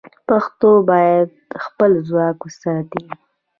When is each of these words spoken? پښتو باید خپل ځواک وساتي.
پښتو 0.27 0.69
باید 0.89 1.29
خپل 1.65 1.91
ځواک 2.07 2.37
وساتي. 2.43 3.03